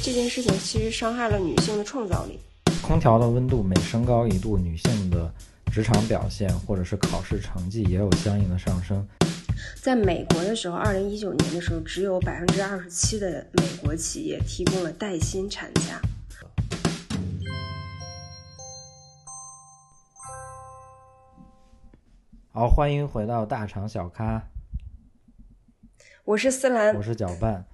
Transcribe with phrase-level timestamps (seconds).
[0.00, 2.38] 这件事情其实伤害了女性的创造力。
[2.80, 5.30] 空调的温度每升高一度，女性的
[5.72, 9.06] 职场表现或者是考试成绩也有相应的上升。
[9.82, 16.00] 在美国的时候，二零一九年的时候，只有百分之二十七的美国企业提供了带薪产假。
[22.52, 24.42] 好，欢迎回到大厂小咖，
[26.24, 27.66] 我是思兰，我是搅拌。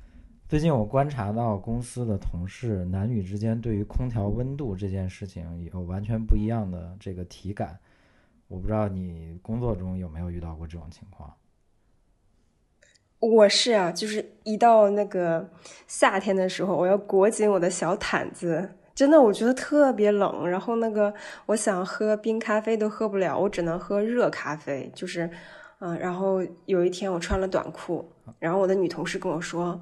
[0.54, 7.76] 最近我观察到公司的同事男女之间对于空调温度这件事情有完全不一样的这个体感。
[8.46, 11.34] 我不知道你工作中有没有遇到过这种情况？
[13.18, 15.50] 我是啊，就是一到那个
[15.88, 20.48] 夏天的时候，我要裹紧我的小毯子，真的我觉得特别冷。
[20.48, 21.12] 然后那个
[21.46, 24.88] 我想喝冰咖啡都喝不了，我只能喝热咖啡。
[24.94, 25.28] 就是
[25.80, 29.80] 嗯，然后有一天我穿了短裤，然后我的女同事跟我说。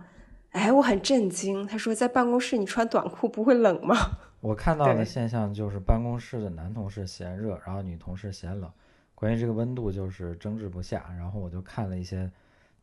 [0.53, 1.67] 哎，我很震惊。
[1.67, 3.97] 他说，在办公室你穿短裤不会冷吗？
[4.41, 8.71] 我看到的现象就是办公室的男同事嫌热，然后女同事嫌冷。
[9.15, 11.11] 关于这个温度，就是争执不下。
[11.17, 12.31] 然后我就看了一些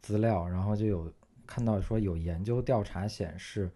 [0.01, 1.11] 资料，然后就有
[1.45, 3.69] 看到说有研究调查显示，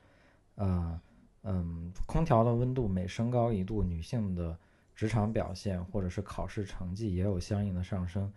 [0.55, 1.00] 呃，
[1.44, 4.57] 嗯，空调的温度每升高一度，女性的
[4.95, 8.31] 职场表现或者是考试成绩也有相应的上升。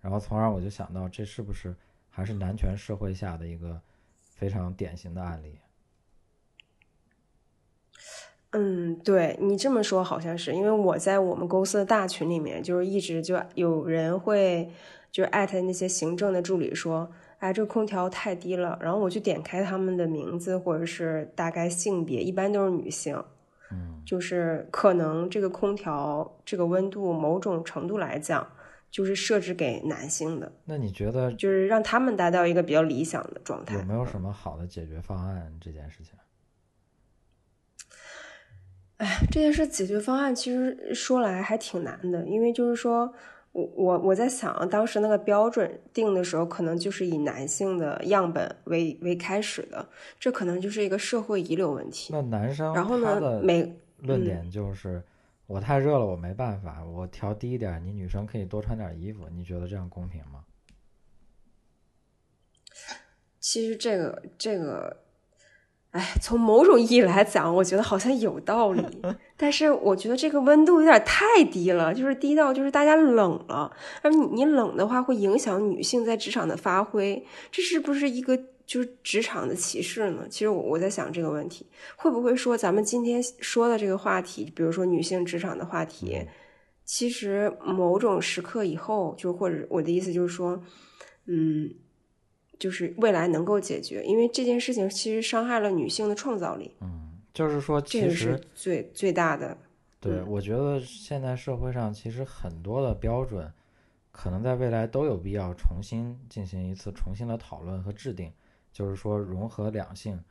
[0.00, 1.76] 然后从而我就想到，这是不是
[2.10, 3.80] 还是男权社会下的一个？
[4.36, 5.58] 非常典型的案例。
[8.50, 14.70] 嗯，对你这么说好像是，因为我在我们公司的大群里面，就是一直就有人会
[15.10, 18.78] 就艾特那些行政的助理说，哎，这个空调太低了。
[18.80, 23.22] 然后我就点开他们的名字或者是大概性别，一般都是女性。
[23.72, 28.46] 嗯，就是可能这个空调这个温度某种程度来讲。
[28.96, 33.74] 就是设置给男性的，那你觉得就是让他们达到一个比较理想的状态？
[33.74, 35.52] 有没有什么好的解决方案？
[35.60, 36.14] 这件事情，
[38.96, 43.12] 哎，这件事解决方案其实说来还挺难的，因为就是说
[43.52, 49.86] 我我我在想，当时那个标准定的时候，可能就是以男性的样本为为开始的，
[50.18, 52.14] 这可能就是一个社会遗留问题。
[52.14, 53.42] 那男生然后呢？
[53.42, 55.02] 每论点就是。
[55.46, 60.44] 我太热了，我没办法，我调低一点，你女生可以多穿点衣服，你觉得这样公平吗？
[63.38, 65.04] 其实这个这个，
[65.92, 68.82] 哎，从某种意义来讲，我觉得好像有道理，
[69.38, 78.36] 但是我觉得这个温度有点太低了，就是低到就是大家冷了，而你你冷的话会影响女性在职场的发挥，这是不是一个？
[78.66, 80.26] 就是职场的歧视呢？
[80.28, 81.64] 其实我我在想这个问题，
[81.96, 86.18] 会不会说咱们今天说的这个话题，比如说女性职场的话题，
[86.84, 90.60] 其实某种时刻以后，就或者我的意思就是说，
[91.26, 91.72] 嗯，
[92.58, 96.70] 就是未来能够解决，因为这件事情其实伤害了女性的创造力。
[96.80, 99.56] 嗯，就是说，其实最最大的。
[100.00, 103.48] 对，我觉得现在社会上其实很多的标准，
[104.10, 108.32] 可能在未来都有必要重新进行一次重新的讨论和制定。
[108.76, 110.22] 就是说，融合两性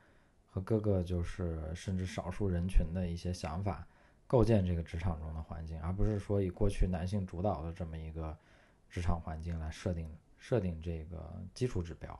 [0.48, 3.84] 和各个就是甚至少数人群的一些想法，
[4.24, 8.38] 构建这个职场中的环境，而不是说以过去男性主导的这么一个
[8.88, 10.08] 职场环境来设定
[10.38, 12.16] 设定这个基础指标。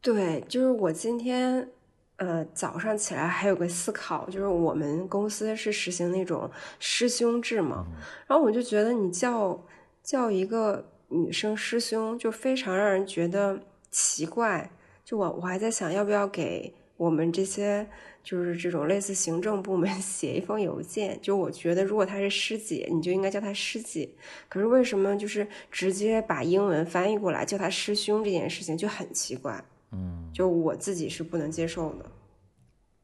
[0.00, 1.68] 对，就是我今天
[2.16, 6.50] 呃早上起来还有个思考，就是我们公司是实行那种
[6.80, 7.86] 师兄制嘛，
[8.26, 9.62] 然后我就觉得你叫
[10.02, 13.60] 叫一个女生师兄，就非常让人觉得。
[13.94, 14.68] 奇怪，
[15.04, 17.88] 就我我还在想要不要给我们这些
[18.24, 24.10] 就是这种类似行政部门 写一封邮件，就我觉得如果她是师姐，你就应该叫她师姐。
[24.48, 29.64] 可是为什么就是直接把英文翻译过来叫她师兄这件事情就很奇怪？
[29.92, 32.10] 嗯，就我自己是不能接受的。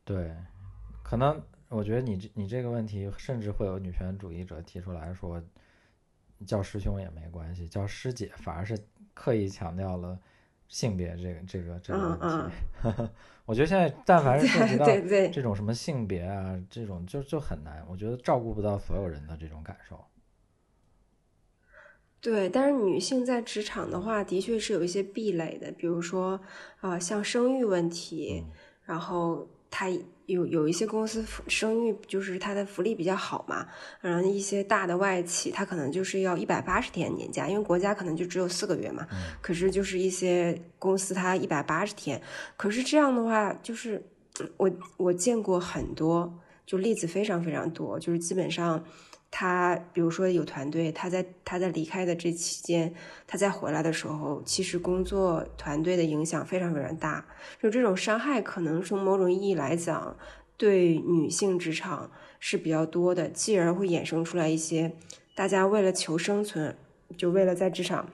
[0.05, 0.35] 对，
[1.05, 5.41] 可能我觉得你这你这个问题，甚至会有女权主义者提出来说，
[6.45, 8.77] 叫师兄也没关系，叫师姐反而是
[9.15, 10.19] 刻意强调了。
[10.71, 13.09] 性别这个这个这个问题，
[13.45, 14.87] 我觉得现在但凡是涉及到
[15.31, 20.03] 这种什么性别啊，这种就就很难，我觉得照顾不到所有人的这种感受。
[22.21, 26.41] 对，但是女性在职场的话，的确是有一些壁垒的，比如说
[26.81, 28.45] 啊，像生育问题，
[28.85, 29.89] 然后她。
[30.31, 33.67] 有有一些公司生育就是它的福利比较好嘛，
[34.01, 39.07] 然后一些大的外企，它可能就是要一百八十天年假，因为国家可能就只有四个月嘛。
[39.41, 42.21] 可是就是一些公司它一百八十天，
[42.57, 44.03] 可是这样的话，就是
[44.57, 46.33] 我我见过很多，
[46.65, 48.83] 就例子非常非常多，就是基本上
[49.31, 52.93] 他比如说有团队，他在他在离开的这期间，
[53.27, 57.25] 他再回来的时候，其实工作团队的影响非常非常大。
[57.63, 60.17] 就这种伤害，可能从某种意义来讲，
[60.57, 64.97] 对女性职场是比较多的，继而会衍生出来一些
[65.35, 66.77] 大家为了求生存，
[67.17, 68.09] 就为了在职场。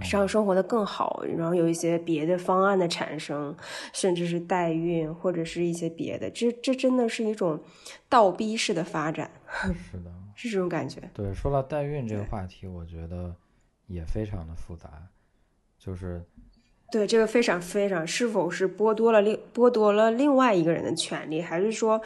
[0.00, 3.56] 上生活的更好，然后有一些别的方案的产生，
[3.92, 7.60] 甚至是代孕或者是一些别的，这这真的是一种
[8.08, 9.28] 倒逼式的发展。
[9.90, 11.00] 是的，是这种感觉。
[11.12, 13.34] 对，说到代孕这个话题，我觉得
[13.86, 14.90] 也非常的复杂，
[15.78, 16.24] 就是
[16.90, 22.00] 对这个非常非常，是否是剥夺了另剥夺了另外一个人的权利，还是说？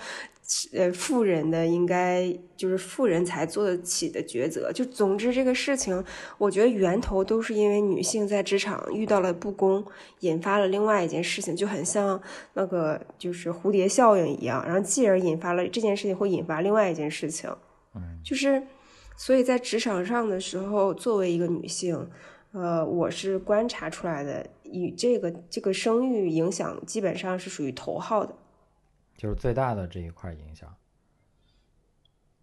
[0.75, 4.71] 呃，富人的应该就是富人才做得起的抉择。
[4.71, 6.05] 就总之这个事情，
[6.37, 9.83] 我觉得源头都是因为女性在职场遇到了不公，
[10.21, 12.21] 引发了另外一件事情，就很像
[12.53, 17.51] 那个就是蝴蝶效应一样，然后继而引发了这件事情会引发另外一件事情。
[17.95, 18.63] 嗯，就是
[19.17, 22.11] 所以在职场上的时候，作为一个女性，
[22.53, 28.35] 呃，我是观察出来的，以这个这个生育影响基本上是属于头号的。
[29.17, 30.75] 就是最大的这一块影响。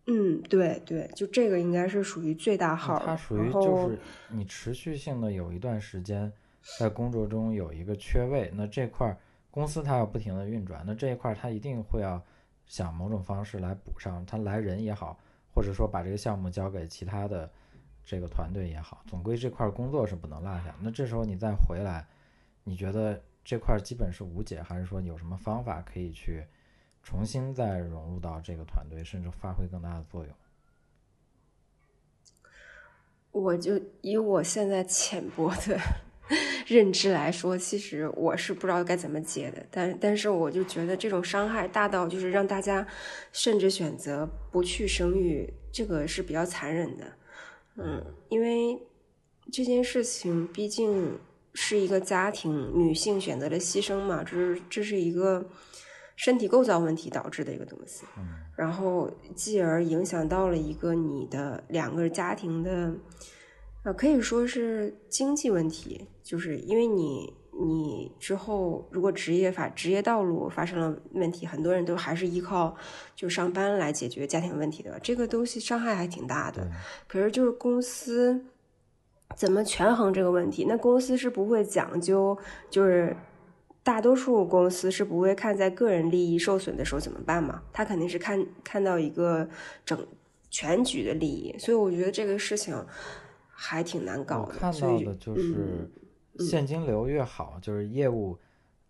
[0.07, 2.97] 嗯，对对，就这个应该是属于最大号。
[3.05, 3.99] 它属于就是
[4.29, 6.31] 你持续性的有一段时间
[6.79, 9.15] 在工作中有一个缺位，那这块
[9.51, 12.21] 公司它要不停的运转，那这一块它一定会要
[12.65, 15.19] 想某种方式来补上，它来人也好，
[15.53, 17.49] 或者说把这个项目交给其他的
[18.03, 20.75] 这个团队也好，总归这块工作是不能落下。
[20.79, 22.07] 那这时候你再回来，
[22.63, 26.45] 你觉得这块基本是无解，还是说有什么方法可以去？
[27.03, 30.31] 重新再融入到这个团队，甚至发挥更大的作用。
[33.31, 35.79] 我就以我现在浅薄的
[36.73, 39.65] 认知来说，其实我是不知道该怎么解的。
[39.69, 42.87] 但但是我就觉得这种伤害大到就是让大家
[43.31, 47.03] 甚至选择不去生育，这个是比较残忍的。
[47.75, 48.79] 嗯，因为
[49.51, 51.19] 这件事情毕竟
[51.53, 55.49] 是一个家庭女性选择的牺牲嘛，这是这是一个。
[56.17, 58.05] 身体构造问题导致的一个东西，
[58.55, 62.93] 然后继而影响到了一个你的两个家庭的，
[63.83, 72.75] 呃，可以说是经济问题，就是因为你你之后如果职业发职业道路发生了问题，很多人都还是依靠
[73.15, 76.69] 就上班来解决家庭问题的，这个东西伤害还挺大的。
[77.07, 78.45] 可是就是公司
[79.35, 80.65] 怎么权衡这个问题？
[80.67, 82.37] 那公司是不会讲究，
[82.69, 83.15] 就是。
[83.83, 87.63] 大多数公司是不会看在个人利益受损的时候怎么办嘛？
[87.73, 89.49] 他肯定是看看到一个
[89.83, 89.97] 整
[90.51, 92.75] 全局的利益，所以我觉得这个事情
[93.63, 94.55] 还挺难搞的。
[94.55, 95.87] 看到的就是
[96.39, 98.35] 现金流越好，就是业务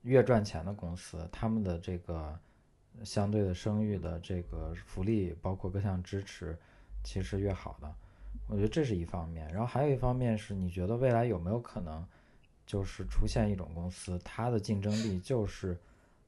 [0.03, 2.39] 越赚钱的公司，他们的这个
[3.03, 6.57] 相对的声誉的这个福利，包括各项支持，
[7.03, 7.93] 其实越好的。
[8.47, 12.07] 我觉得这是一方面，然后还有一方面是你觉得未来有没有可能？
[12.63, 15.77] 就是出现一种公司，它的竞争力就是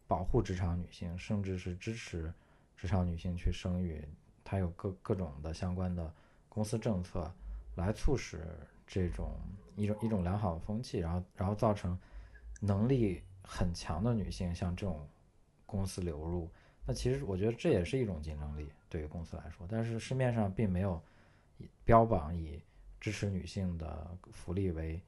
[0.07, 2.33] 保护职场女性，甚至是支持
[2.75, 4.03] 职场女性去生育。
[4.43, 6.13] 它有各各种的相关的
[6.49, 7.31] 公司政策
[7.75, 8.39] 来促使
[8.85, 9.31] 这种
[9.75, 11.97] 一种一种良好的风气，然后然后造成
[12.59, 15.07] 能力很强的女性向这种
[15.65, 16.49] 公司流入。
[16.85, 21.01] 那其实我觉得这也是一种竞争力对于公司来说，但是市面上并没有
[21.83, 22.61] 标榜以
[22.99, 25.01] 支持女性的福利为。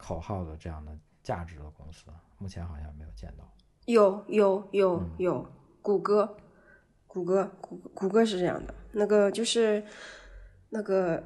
[0.00, 2.06] 口号的这样的价值的公司，
[2.38, 3.42] 目前好像没有见到。
[3.86, 5.44] 有有有有，
[5.82, 6.36] 谷歌，
[7.08, 8.72] 谷歌，谷谷歌是这样的。
[8.92, 9.84] 那个就是
[10.68, 11.20] 那个，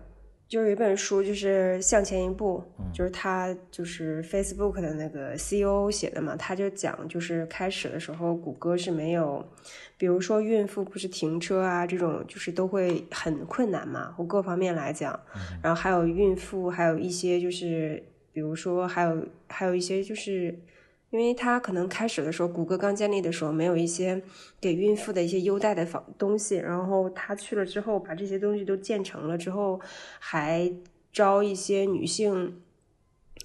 [0.52, 6.36] 就有一本书，就是向前一步，就是他就是 Facebook 的那个 CEO 写的嘛。
[6.36, 9.42] 他就讲，就是开始的时候，谷歌是没有，
[9.96, 15.18] 比如说孕妇不是停车啊这种，就是都会很困难嘛，或各方面来讲。
[15.62, 18.02] 然后还有孕妇，还有一些就是。
[18.34, 20.58] 比如说，还有还有一些，就是
[21.12, 24.22] 因为他可能开始的时候，谷歌刚建立的时候，没有一些
[24.58, 26.56] 给孕妇的一些优待的方东西。
[26.56, 29.78] 然后他去了之后，把这些东西都建成了之后，
[30.18, 30.72] 还
[31.12, 32.62] 招一些女性，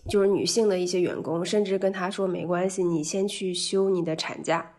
[0.10, 4.74] 就是女性的一些员工，甚至跟他说没关系，你先去休你的产假。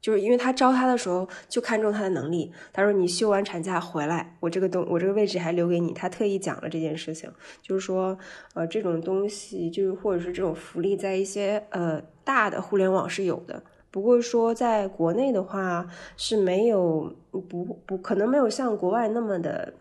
[0.00, 5.92] 就是因为他招他的时候就看中他的能力，他说你休完产假回来，我这个东我这个位置还留给你。
[5.92, 7.30] 他特意讲了这件事情，
[7.60, 8.18] 就是说，
[8.54, 13.60] 呃，这种东西就是或者是这种福利，在一些呃大的互联网是有的，
[13.90, 15.84] 不过说在国内的话
[16.16, 19.74] 是没有，不不可能没有像国外那么的，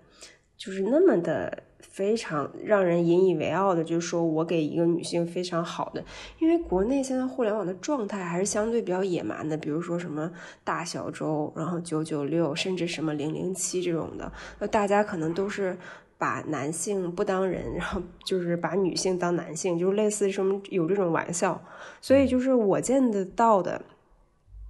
[0.57, 1.63] 就是那么的。
[1.81, 6.03] 非常让人引以为傲的，就是说我给一个女性非常好的，
[6.39, 10.31] 因为国内现在互联网的状态还是相对比较野蛮的，比如说什么
[10.63, 15.77] 大小周，然后九九六，甚至什么零零七这种的，那大家可能都是
[16.19, 21.59] 把男性不当人，然后就是把女性当男性，就是类似什么有这种玩笑，
[22.01, 23.81] 所以就是我见得到的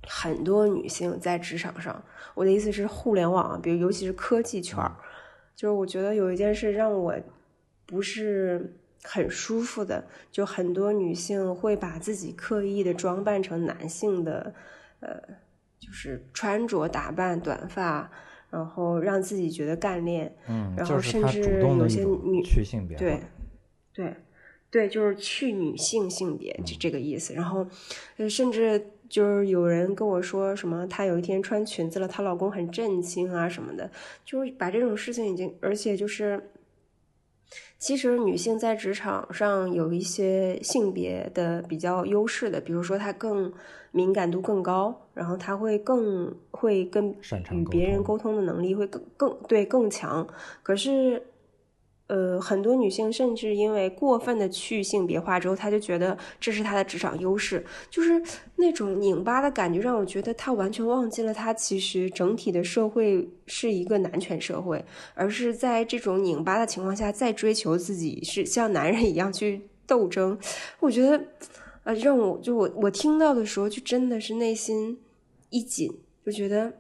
[0.08, 2.04] 很多女性在职场上，
[2.36, 4.96] 我的意思是互联网，比如尤其是科技圈儿。
[5.56, 7.14] 就是我觉得有一件事让我
[7.86, 14.54] 不是很舒服的，就很多女性会把自己刻意的装扮成男性的，
[15.00, 15.20] 呃，
[15.80, 18.12] 就是穿着打扮、短发，
[18.50, 23.20] 然后让自己觉得干练，嗯，然后甚至有有些女去性别，对，
[23.94, 24.16] 对，
[24.70, 27.68] 对，就是去女性性别就这个意思，然后
[28.30, 28.92] 甚至。
[29.10, 33.90] 就是有人跟我说什么，她有一天穿裙子了，她老公很震惊啊什么的，
[34.24, 36.52] 就是把这种事情已经，而且就是，
[37.80, 43.52] 其实女性在职场上有一些性别的比较优势的，比如说她更
[43.92, 47.10] 敏感度更高，然后他会更会跟
[47.52, 50.26] 与别人沟通的能力会更更对更强，
[50.64, 51.22] 可是。
[52.12, 58.20] 呃，很多女性甚至因为过分的去性别化之后，她就觉得这是她的职场优势，就是
[58.56, 64.84] 那种拧巴的感觉，让我觉得她完全忘记了，她其实整体的社会是一个男权社会，
[65.14, 70.36] 而是在这种拧巴的情况下，再追求自己是像男人一样去斗争。
[70.80, 71.24] 我觉得，
[71.84, 74.98] 呃，让我就我我听到的时候，就真的是内心
[75.50, 75.92] 一紧，
[76.26, 76.74] 就觉得，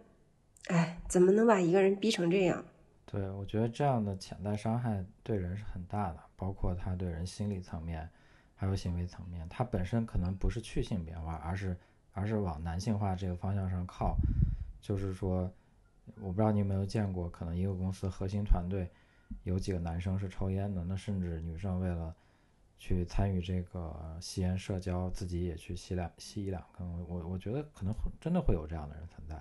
[0.68, 2.64] 哎，怎么能把一个人逼成这样？
[3.06, 8.08] 对，我觉得这样的潜在伤害对人是很大的，包括他对人心理层面，
[8.56, 9.48] 还有行为层面。
[9.50, 11.76] 他本身可能不是去性别化，而是
[12.14, 14.16] 而是往男性化这个方向上靠。
[14.80, 15.52] 就是说，
[16.22, 18.88] 我不知道你有没有见过，可能一个公司核心团队
[19.44, 22.16] 有几个男生是抽烟的，那甚至女生为了
[22.80, 27.08] 去参与这个吸烟社交，自己也去吸两吸一两根。
[27.08, 29.36] 我我觉得可能会真的会有这样的人存在。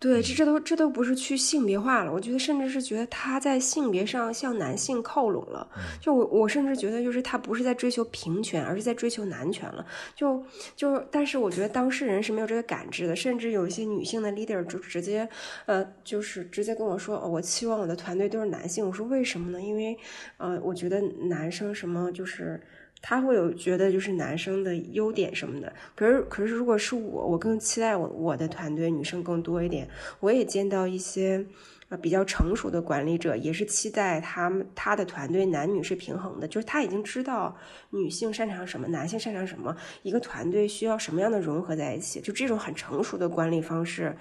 [0.00, 5.68] 对，这这都这都不是去性别化了，我觉得甚至是觉得他在性别上向男性靠拢了。
[6.00, 9.84] 就我我甚至觉得，就是他不是在追求平权，而是在追求男权了。
[10.16, 10.42] 就
[10.74, 15.28] 就，但是我觉得当事人是没有这个感知的，甚至有一些女性的 leader 就直接，
[15.66, 18.86] 呃，就是直接跟我说，我期望我的团队都是男性。
[18.86, 19.60] 我说为什么呢？
[19.60, 19.98] 因为，
[20.38, 22.58] 呃，我觉得男生什么就是。
[23.02, 29.88] 他会有觉得就是男生的优点什么的，可是可是如果是我，我更期待我我的团队女生更多一点。
[30.20, 31.44] 我也见到一些
[31.88, 37.56] 呃比较成熟的管理者，也是期待他们他的团队男女是平衡的，就是他已经知道
[37.90, 42.20] 女性擅长什么，男性擅长什么，一个团队需要什么样的融合在一起。
[42.20, 44.16] 就这种很成熟的管理方式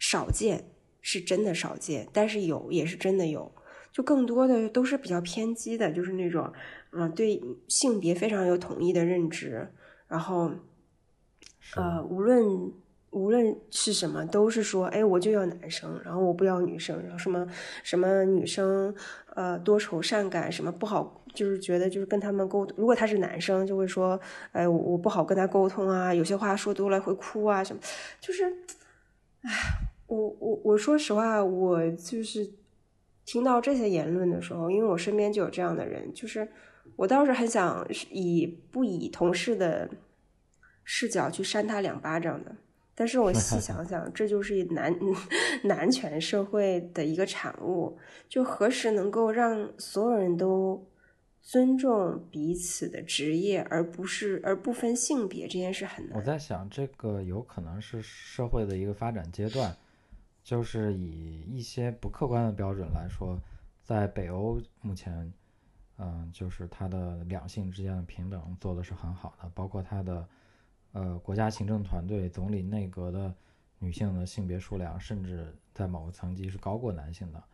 [0.00, 0.64] 少见，
[1.00, 3.52] 是真的少见，但是有也是真的有。
[3.92, 6.52] 就更多的都是比较偏激的，就是那种。
[6.92, 9.68] 嗯，对性别非常有统一的认知，
[10.08, 10.50] 然后，
[11.76, 12.44] 呃，无论
[13.10, 17.46] 无论是什么，都是说，哎，我就要男生，然后我不要女生，然后什么
[17.84, 18.92] 什么女生，
[19.36, 24.18] 呃，多愁善感，什么不好，就是觉得就是跟他们沟通，如果他是男生，就会说，
[24.50, 27.80] 哎，我我不好跟他沟通啊，有些话说多了会哭啊，什么，
[28.20, 28.44] 就是，
[29.42, 29.50] 哎，
[30.08, 32.50] 我我我说实话，我就是
[33.30, 36.48] 听到这些言论的时候，因为我身边就有这样的人，就是。
[36.96, 39.88] 我倒是很想以不以同事的
[40.82, 42.54] 视角去扇他两巴掌的，
[42.94, 44.94] 但是我细 想想，这就是男
[45.64, 47.96] 男权社会的一个产物。
[48.28, 50.84] 就何时能够让所有人都
[51.40, 56.18] 尊重彼此的职业，而不是而不分性别这件事很难。
[56.18, 59.74] 我在想，这个有可能是社会的一个发展阶段，
[60.50, 63.38] 就是以一些不客观的标准来说，
[63.84, 65.32] 在北欧目前。
[66.02, 70.28] 嗯，就是他的两性之间的平等做的是很好的，包括他的
[70.92, 73.32] 呃国家行政团队、总理内阁的
[73.78, 77.44] 女性的性别数量，甚至在某个层级是高过男性的，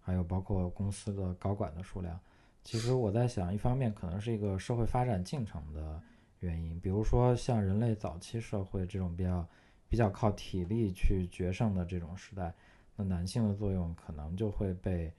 [0.00, 2.18] 还有包括公司的高管的数量。
[2.62, 6.00] 其实我在想，一方面可能是一个社会发展进程的
[6.38, 9.44] 原因，比如说像人类早期社会这种比较
[9.88, 12.54] 比较靠体力去决胜的这种时代，
[12.96, 15.12] 那男性的作用可能就会被。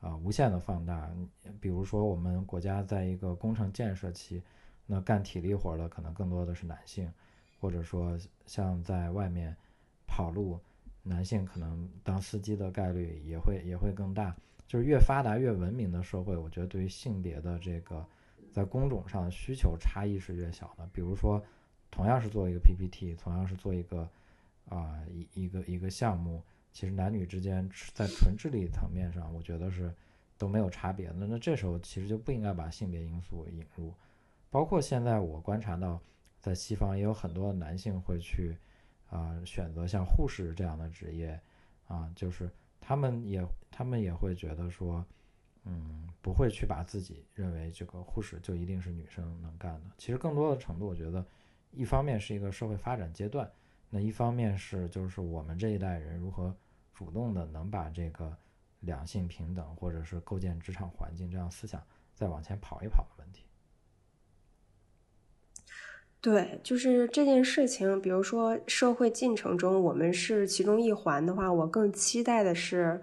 [0.00, 1.14] 啊，无限的放大。
[1.60, 4.42] 比如说，我们国家在一个工程建设期，
[4.86, 7.12] 那干体力活的可能更多的是男性，
[7.60, 9.54] 或者说像在外面
[10.06, 10.58] 跑路，
[11.02, 14.34] 男性可能当司机的概率也会也会更大。
[14.66, 18.02] 就是越发达越文明的社会，我觉得对于性别的这个
[18.50, 20.88] 在工种上需求差异是越小的。
[20.94, 21.44] 比如说，
[21.90, 24.08] 同样是做一个 PPT，同样是做一个
[24.68, 26.42] 啊一一个一个项目，
[26.72, 29.92] 其实男女之间在纯智力层面上，我觉得是
[30.38, 31.26] 都没有差别的。
[31.26, 33.92] 那这时候其实就不应该把性别因素引入。
[34.50, 36.00] 包括现在我观察到，
[36.40, 38.56] 在西方也有很多男性会去
[39.08, 41.40] 啊选择像护士这样的职业
[41.86, 45.04] 啊，就是他们也他们也会觉得说，
[45.64, 49.90] 嗯，不会去把自己认为这个护士就一定是女生能干的。
[49.98, 51.24] 其实更多的程度，我觉得
[51.72, 53.50] 一方面是一个社会发展阶段。
[53.88, 56.54] 那一方面是就是我们这一代人如何
[56.94, 58.36] 主动的能把这个
[58.80, 61.82] 两性平等或者是构建职场环境这样思想
[62.14, 63.44] 再往前跑一跑的问题。
[66.20, 73.02] 对，就是这件事情，比如说社会进程中我们是其中一环的话，我更期待的是。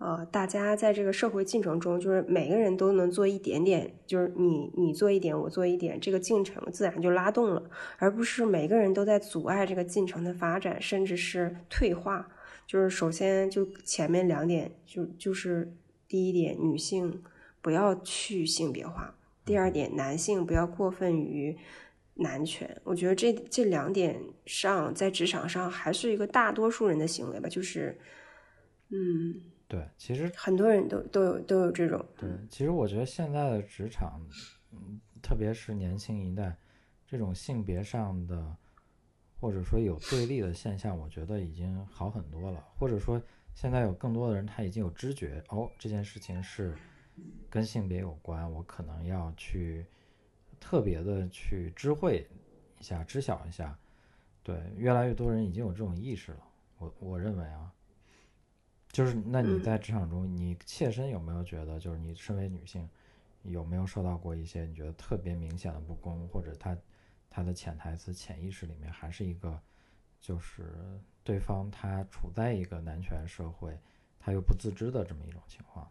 [0.00, 12.26] 呃，大家在这个社会进程中，就是每个人都能做一点点，就是你你做一点，我做一点，这个进程自然就拉动了，而不是每个人都在阻碍这个进程的发展，甚至是退化。
[12.66, 15.70] 就是首先就前面两点，就就是
[16.08, 17.22] 第一点，女性
[17.60, 19.12] 不要去性别化；
[19.44, 21.54] 第二点，男性不要过分于
[22.14, 22.80] 男权。
[22.84, 27.98] 我觉得这这两点上，在职场上还是一个大多数人的行为吧，就是
[28.88, 29.42] 嗯。
[29.70, 32.04] 对，其实很多人都都有都有这种。
[32.18, 34.20] 对，其实我觉得现在的职场，
[34.72, 36.58] 嗯，特别是年轻一代，
[37.06, 38.56] 这种性别上的
[39.38, 42.66] 或者说有对立的现象，我觉得已经好很多了。
[42.76, 43.22] 或者说，
[43.54, 46.76] 现在有更多的人他已经有知觉，哦，这件事情是
[47.48, 49.86] 跟性别有关，我可能要去
[50.58, 52.28] 特别的去知会
[52.80, 53.78] 一下、知晓一下。
[54.42, 56.40] 对，越来越多人已经有这种意识了。
[56.78, 57.72] 我我认为啊。
[58.92, 62.88] 就是那你在职场中，你切身有没有觉得，就是你身为女性，
[63.44, 66.76] 有没有受到过一些你觉得特别明显的不公，或者他
[67.30, 69.56] 他的潜台词、潜意识里面还是一个，
[70.20, 73.78] 就是对方他处在一个男权社会，
[74.18, 75.88] 他又不自知的这么一种情况？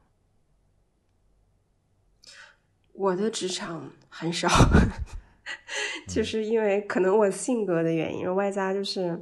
[2.92, 4.50] 我的职场很少，
[6.06, 9.18] 就是因为可能我性格的原因，外加就是，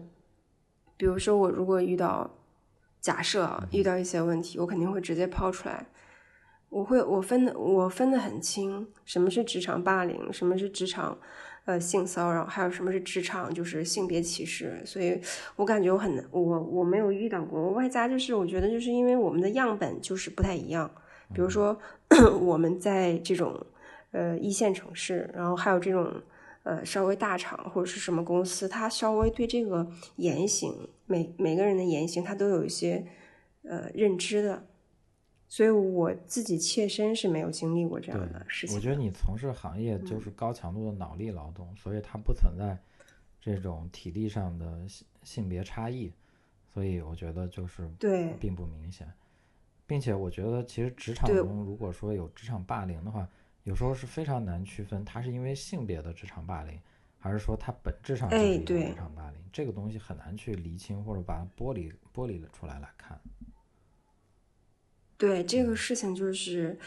[0.97, 2.33] 比如说我如果遇到。
[3.07, 5.85] 假设啊，遇到一些问题，我肯定会直接抛出来。
[6.67, 11.17] 我会，我分的，我分得很清，什么是职场霸凌，什么是职场
[11.63, 14.81] 呃性骚扰，还有什么是职场就是性别歧视。
[14.83, 15.21] 所以
[15.55, 17.69] 我感觉我很，我我没有遇到过。
[17.69, 20.91] 外加就是我觉得就是因为我们的样本就是不太一样。
[21.33, 21.79] 比如说
[22.41, 23.65] 我们在这种
[24.11, 26.21] 呃一线城市，然后还有这种。
[26.67, 33.07] 呃，稍微大厂或者是什么公司，他稍微对这个言行，每每个人的言行，他都有一些
[33.63, 34.67] 呃认知的，
[35.47, 38.75] 所以我自己切身是没有经历过这样的事情。
[38.75, 42.77] 我觉得你从事行业就是高强度的脑力劳动，所以它不存在
[43.39, 46.11] 这种体力上的性性别差异，
[46.73, 49.09] 所以我觉得就是对并不明显，
[49.85, 53.25] 并且我觉得其实职场中如果说有职场霸凌的话。
[53.67, 56.79] 有时候是非常难区分，它是因为性别的职场霸凌，
[57.19, 59.37] 还是说它本质上就是一个职场霸凌？
[59.51, 63.19] 这个东西很难去厘清或者把它剥离剥离了出来来看。
[65.17, 66.79] 对这个事情就是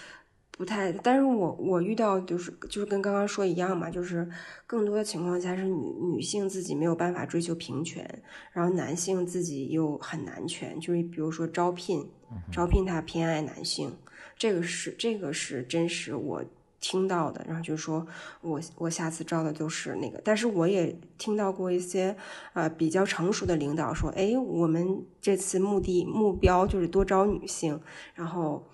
[0.52, 4.26] 不太，但是我我遇到就是就是跟刚刚说一样嘛，就是
[4.66, 8.22] 更多的情况下是女女性自己没有办法追求平权，
[8.54, 12.08] 然后男性自己又很男权，就是比如说招聘，
[12.50, 13.94] 招聘他偏爱男性，
[14.38, 16.42] 这个是这个是真实我。
[16.80, 18.06] 听到的，然后就说
[18.40, 22.16] 我我下次招的就是那个，但是我也听到过一些
[22.54, 27.80] 呃比较成熟的领导说，哎，我们这次目的目标就是多招女性，
[28.14, 28.66] 然后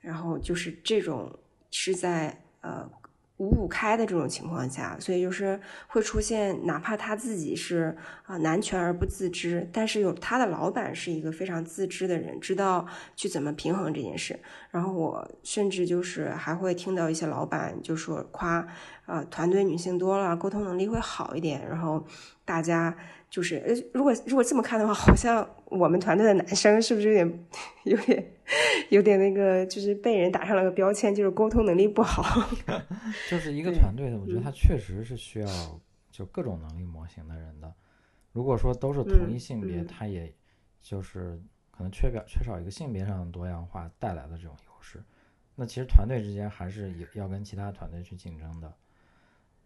[0.00, 1.38] 然后就是这种
[1.70, 2.90] 是在呃。
[3.42, 14.38] 五五开的这种情况下，所以就是会出现，哪怕他自己是啊男权而不自知，但是有他的老板是一个非常自知的人，知道去怎么平衡这件事。
[14.70, 18.64] 然后我甚至就是还会听到一些老板就说夸，
[19.06, 21.68] 啊团队女性多了，沟通能力会好一点。
[21.68, 22.06] 然后
[22.44, 22.96] 大家
[23.32, 27.46] 就是呃如果如果这么看的话，好像我们团队的男生是不是有点
[27.84, 28.32] 有点？
[28.90, 32.46] 有点那个，就是被人打上了个标签，就是沟通能力不好。
[33.30, 35.48] 就是一个团队的，我觉得他确实是需要
[36.10, 37.72] 就各种能力模型的人的。
[38.32, 40.30] 如果说都是同一性别，他也
[40.82, 41.40] 就是
[41.70, 45.02] 可能缺表缺少一个性别上的多样化带来的这种优势。
[45.54, 48.70] 那其实团队之间还是要跟其他团队去竞争的，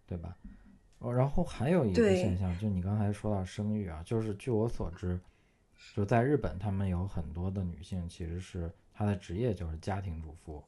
[0.07, 0.37] 对吧？
[1.07, 5.19] 哦，然后还有一个现象，就你刚才说到生育啊，就是据我所知。
[5.95, 10.65] 就在日本，他们有很多的女性其实是她的职业就是家庭主妇。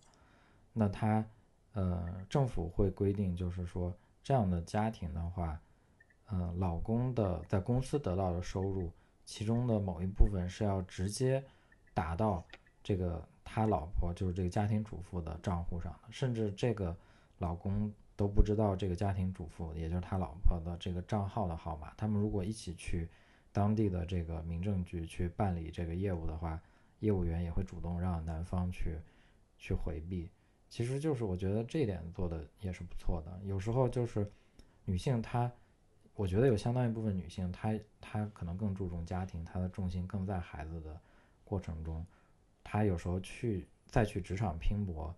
[0.73, 1.25] 那她，
[1.73, 5.61] 呃，政府会规定，就是说这样的家庭的话，
[6.27, 8.93] 呃，老公的在公司得到的收入
[9.25, 11.43] 其中的某一部分是要直接
[11.93, 12.47] 打到
[12.85, 16.97] 这个他老婆，就是这个家庭主妇的账户上的，甚至这个
[17.39, 21.95] 老公都不知道这个家庭主妇，也就是他老婆的这个账号的号码。
[21.97, 23.09] 他们如果一起去
[23.53, 26.61] 当地的这个民政局去办理这个业务的话，
[26.99, 28.99] 业务员也会主动让男方去
[29.57, 30.29] 去回避。
[30.69, 33.41] 其实就是我觉得这一点做的也是不错的。
[33.45, 34.29] 有时候就是
[34.85, 35.49] 女性她。
[36.15, 41.01] 我觉得有相当一部分女性，她她可能更注重家庭，她的重心更在孩子的
[41.45, 42.05] 过程中，
[42.65, 45.15] 她有时候去再去职场拼搏，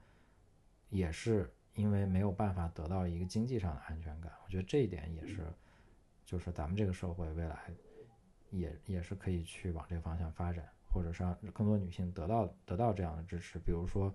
[0.91, 4.31] 也是因为没有办法得到一个经济上的安全感。
[4.45, 5.47] 我觉得这一点也是，
[6.25, 7.59] 就是咱们这个社会未来
[8.51, 13.59] 也也是可以去往这个方向发展，或者是让更多女性得到得到这样的支持。
[13.59, 14.15] 比如说，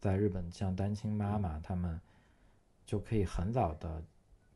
[0.00, 2.00] 在日本，像单亲妈妈，她们
[2.84, 4.02] 就可以很早的。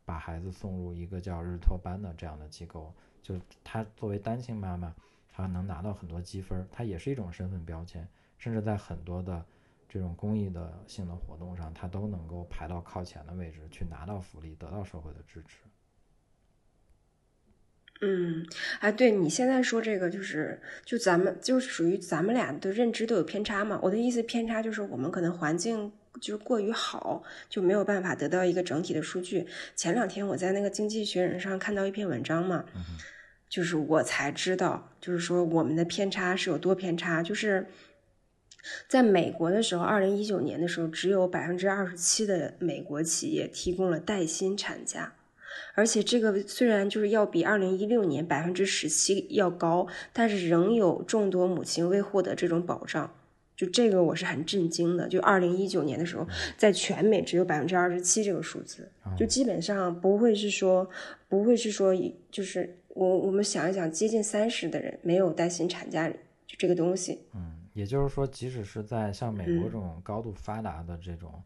[0.04, 4.96] 把孩子送入一个叫日托班的这样的机构，就她作为单亲妈妈，
[5.28, 9.44] 她能拿到很多积分，她也是一种身份标签，甚至在很多的
[9.88, 15.58] 这种公益的性的活动上，它都能够排到靠前的位置，去拿到福利，得到社会的支持。
[18.00, 18.46] 嗯，
[18.80, 23.80] 哎，对你现在说这个，就是就咱们就是属于咱们俩的认知都有偏差嘛。
[23.82, 25.92] 我的意思偏差就是我们可能环境。
[26.20, 29.46] 就是过于好，就没有办法得到一个整体的数据。
[29.76, 32.64] 前两天我在那个经济学人上看到一篇文章嘛，
[33.48, 37.22] 就是我才知道，就是说我们的偏差是有多偏差。
[37.22, 37.64] 就是
[38.88, 45.14] 在美国的时候，二零一九年的时候，只有百分之二十七的美国企业提供了带薪产假，
[45.74, 53.14] 而且这个虽然就是要比二零一六年百分之十七要高，但是仍有众多母亲未获得这种保障。
[53.56, 56.24] 就这个我是很震惊的，就二零一九年的时候，
[56.56, 60.88] 在全美只有百分之二十七这个数字，就基本上不会是说，
[61.28, 61.92] 不会是说，
[62.30, 67.18] 就是我我们想一想，接近三十的人没有带薪产假，就这个东西。
[67.34, 71.40] 嗯，也就是说，即使是在像美国这种高度发达的这种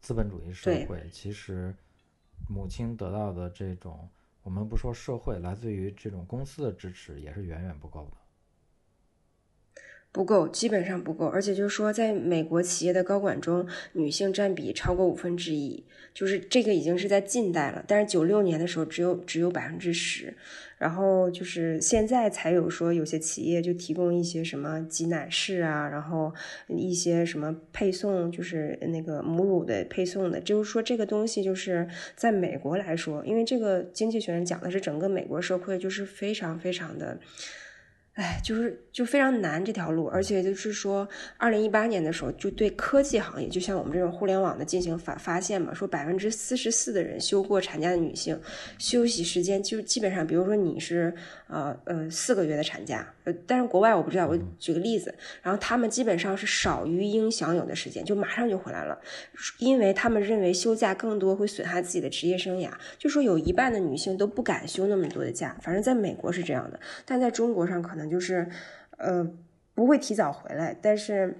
[0.00, 1.74] 资本主义社会，其实
[2.48, 4.08] 母亲得到的这种，
[4.44, 8.16] 我们不说社会来自于这种公司的支持，也是远远不够的。
[10.12, 17.82] 不够，基本上不够，而且就是说，在美国企业的高管中，女性占比超过五分之一，就是这个已经是在近代了。
[17.88, 20.36] 但是九六年的时候，只有只有百分之十，
[20.82, 26.34] 然后就是现在才有说有些企业就提供一些什么挤奶室啊，然后
[26.66, 37.16] 一些什么配送，就是那个母乳的配送的，就是说这个东西就是在美国来说，因为这个经济学人讲的是整个美国社会就是非常非常的。
[38.14, 48.38] 哎，就是就非常难这条路，而且就是说，二零一八年的时候，就对科技行业，就像我们这种互联网的进行发发现嘛，说百分之四十四的人休过产假的女性，
[48.76, 51.14] 休息时间就基本上，比如说你是
[51.46, 59.00] 呃呃四个月的产假，呃，但是国外我不知道，我举个例子，然后他们基本上是少于应享有的时间，就马上就回来了，
[59.58, 68.01] 因为他们认为休假更多会损害自己的职业生涯，就说有一半的女性都不敢休那么多的假，反正在美国是这样的，但在中国上可能。
[68.08, 68.48] 就是，
[68.98, 69.28] 呃，
[69.74, 70.76] 不会提早回来。
[70.80, 71.36] 但是，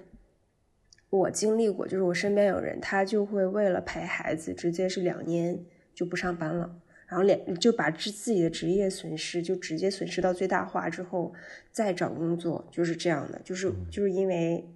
[1.09, 6.75] 我经历过，就是我身边有人，他就会为了陪孩子，直接是两年就不上班了，
[7.07, 11.33] 然后两就把自自己的职业损失就直接损失到最大化之后
[11.71, 13.39] 再找工作，就是这样的。
[13.43, 14.67] 就是就是因为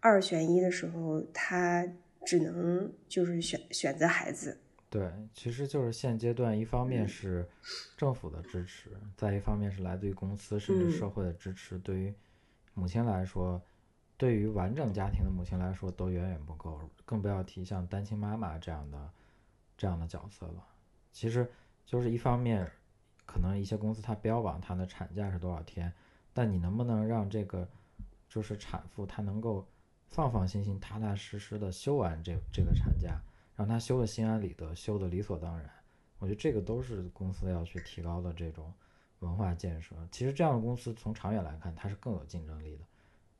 [0.00, 1.86] 二选一的时候，他
[2.24, 4.56] 只能就是选选择孩子。
[4.90, 7.46] 对，其实就是现阶段，一方面是
[7.96, 11.78] 政府的支持，再一方面是来自于公司甚至社会的支持。
[11.80, 12.14] 对于
[12.72, 13.60] 母亲来说，
[14.16, 19.10] 对于完整家庭的母亲来说，都远远不够，更不要提像单亲妈妈这样的
[19.76, 20.66] 这样的角色了。
[21.12, 21.46] 其实
[21.84, 22.70] 就是一方面，
[23.26, 25.92] 可能一些公司它标榜它的产假是多少天，
[26.32, 27.68] 但你能不能让这个
[28.26, 29.68] 就是产妇她能够
[30.06, 33.20] 放放心心、踏踏实实的休完这这个产假？
[33.58, 35.68] 让他修的心安理得，修的理所当然，
[36.20, 38.72] 我觉得这个都是公司要去提高的这种
[39.18, 39.96] 文化建设。
[40.12, 42.84] 其实这样的公司从长远来看，它是更有竞争力的。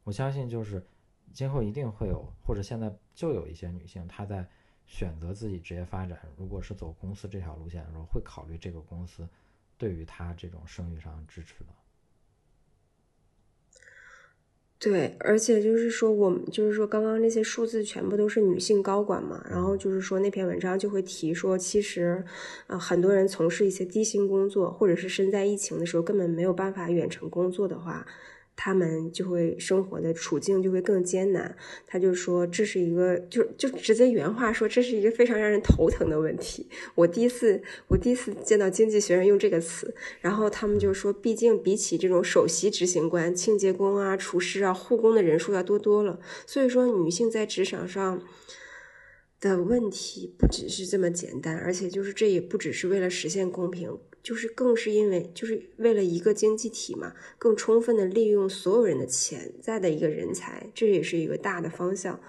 [0.03, 0.85] 我相信，就是
[1.33, 4.45] 今后一定会有，或者现在就有一些女性，她在
[4.87, 9.29] 选择自己职业发展，如果是走公司这条路线的时候，会考虑这个公司
[9.77, 11.71] 对于她这种生育上支持的。
[14.81, 22.25] 对，而且就是说，我们就是说，刚刚那些数字全部都是女性高管嘛，然后就是说，那篇文章就会提说，其实，
[22.69, 28.07] 啊，很多人从事一些低薪工作，或者是身在疫情的时候根本没有办法远程工作的话，
[28.61, 31.57] 他们就会生活的处境就会更艰难。
[31.87, 36.68] 他就说这是一个，就就直接原话说这是一个非常让人头疼的问题。
[36.97, 46.18] 我第一次我第一次见到经济学人用这个词，然后他们就说，毕竟比起这种首席执行官、清洁工啊、厨师啊、护工的人数要多多了。
[46.44, 48.21] 所以说，女性在职场上。
[49.40, 62.21] 的问题不只是这么简单，而且就是这也不只是为了实现公平，就是更是因为就是为了一个经济体嘛，更充分的利用所有人的潜在的一个人才，这也是一个大的方向。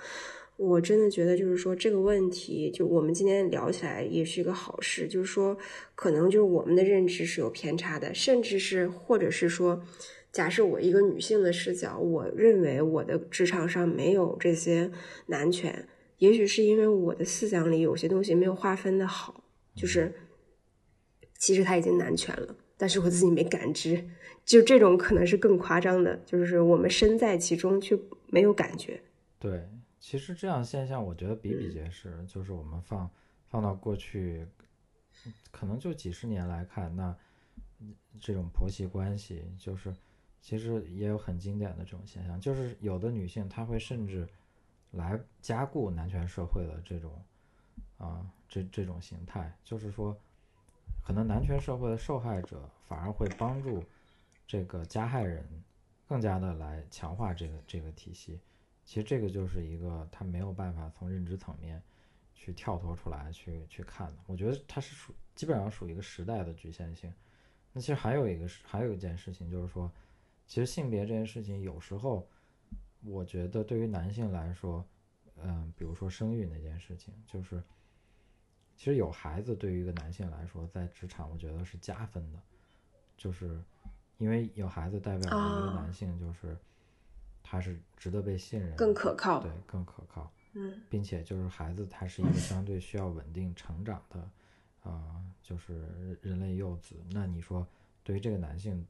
[0.56, 5.58] 我真的觉得就是说这个问题，就我们今天聊起来也是一个好事，就是说
[5.96, 9.82] 可能就是我们的认知是有偏差的，甚至是或者是说，
[10.34, 14.92] 假设我一个女性的视角，我认为我的职场上没有这些
[15.28, 15.88] 男权。
[16.18, 20.14] 也许是因为我的思想里有些东西没有划分的好，就是
[21.40, 24.08] 其实他已经男权了，但是我自己没感知，
[24.46, 27.98] 就这种可能是更夸张的，就是我们身在其中却
[28.28, 29.02] 没有感觉。
[29.40, 29.68] 对，
[30.00, 33.10] 其实这样现象我觉得比比皆是，就是我们放
[33.48, 34.46] 放到过去，
[35.50, 37.18] 可能就几十年来看，那
[38.20, 39.92] 这种婆媳关系，就是
[40.40, 44.28] 其实也有很经典的这种现象，就是有的女性她会甚至。
[44.94, 47.24] 来加固男权社会的这种，
[48.00, 50.20] 啊，这这种形态，就是说，
[51.04, 53.84] 可能男权社会的受害者反而会帮助
[54.46, 55.48] 这个加害人
[56.08, 58.40] 更加的来强化这个这个体系。
[58.86, 61.82] 其实这个就是一个他没有办法从认知层面
[62.34, 64.18] 去跳脱出来去去看的。
[64.28, 67.14] 我觉得它是属基本上属于一个时代的局限性。
[67.72, 69.92] 那其实还有一个是还有一件事情就是说，
[70.48, 72.28] 其实性别这件事情有时候。
[73.06, 74.86] 我觉得对于男性来说，
[75.38, 77.64] 嗯，比如说生育那件事情，就是
[78.80, 82.40] 其实有孩子对于一个男性来说，在职场我觉得是加分的，
[83.18, 83.62] 就是
[84.18, 86.58] 因为有孩子代表一个男性就是
[87.44, 94.32] 他是值得被信任、更可靠，对，更可靠，嗯，并且就是孩子他是一个相对需要稳定成长的，
[94.90, 96.96] 啊，就是人类幼子。
[97.12, 97.68] 那你说
[98.02, 98.88] 对于这个男性，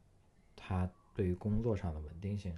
[0.55, 2.55] 他对于工作上的稳定性？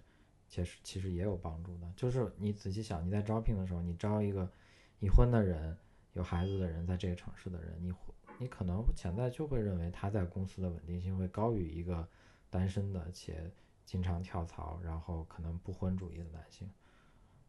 [0.49, 4.51] 其实其实也有帮助的，就是你仔细想，你在招聘的时候，你招一个
[4.99, 5.77] 已婚的人、
[6.13, 7.93] 有孩子的人，在这个城市的人，你
[8.37, 12.05] 你可能潜在就会认为他在公司的稳定性会高于一个
[12.49, 13.49] 单身的且
[13.85, 16.69] 经常跳槽，然后可能不婚主义的男性。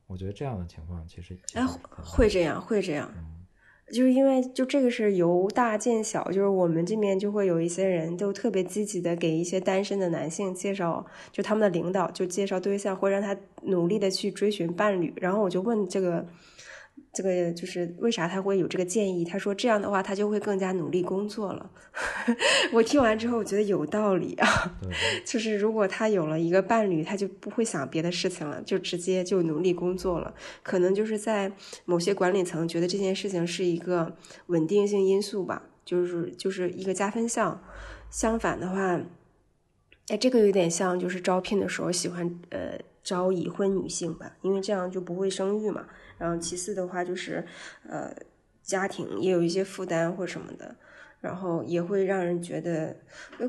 [0.07, 1.67] 我觉得这样的情况其实哎
[2.05, 3.13] 会这样会这样。
[3.93, 15.13] 就是因为就这个是由大见小，就是我们这边就会有一些人都特别积极的给一些单身的男性介绍，就他们的领导就介绍对象，会让他努力的去追寻伴侣。
[15.17, 16.25] 然后我就问这个。
[17.13, 19.23] 这个就是为啥他会有这个建议？
[19.25, 21.71] 他说这样的话，他就会更加努力工作了。
[22.73, 24.49] 我听完之后，我觉得有道理啊。
[25.27, 30.33] 就是如果他有了一个伴侣，他就不会想别的事情了，就直接就努力工作了。
[30.63, 31.53] 可能就是在
[31.85, 37.63] 某些管理层觉得这件事情是一个稳定性因素吧，就是就是一个加分项。
[38.11, 39.01] 相反的话，
[40.09, 45.87] 哎，这个有点像就是招聘的时候喜欢呃招已婚女性吧，因为这样就不会生育嘛。
[46.19, 47.45] 然后其次的话就是，
[47.89, 48.15] 呃，
[48.63, 50.77] 家庭也有一些负担或什么的，
[51.21, 52.97] 然后也会让人觉得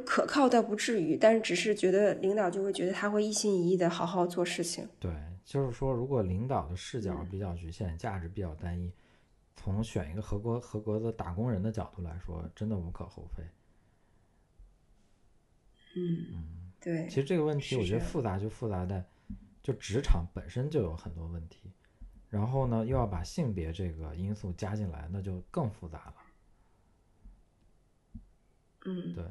[0.06, 4.90] 可靠倒不至于，但是只是觉得领导就会觉得他会一心一意的好好做事情。
[5.00, 5.14] 对，
[5.46, 8.92] 就是说如果领导的视角比较局限，价值比较单一，
[9.56, 13.44] 从选一个合格合格的打工人的角度来说，真的无可厚非。
[15.96, 17.08] 嗯，对。
[17.08, 19.06] 其实这个问题我觉得复杂就复杂在，
[19.64, 21.72] 就职场本身就有很多问题。
[22.30, 26.16] 然后呢，又要把性别这个因素加进来，那就更复杂了。
[28.86, 29.24] 嗯，对。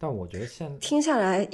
[0.00, 1.44] 但我觉得现听下来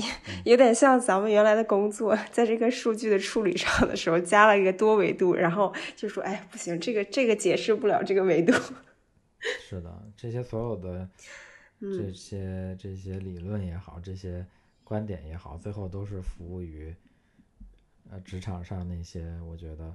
[0.44, 8.52] 有点像咱们原来的工作，在这个数据的处理上的时候加了一个多维度，然后就说：“哎，不行，这个这个解释不了这个维度。”
[9.38, 11.08] 是的，这些所有的
[11.80, 14.46] 这些这些理论也好，这些
[14.82, 16.94] 观点也好，最后都是服务于
[18.10, 19.94] 呃职场上那些我觉得。